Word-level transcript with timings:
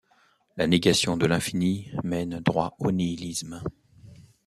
La 0.57 0.65
négation 0.65 1.15
de 1.15 1.27
l’infini 1.27 1.91
mène 2.03 2.39
droit 2.39 2.75
au 2.79 2.91
nihilisme. 2.91 3.61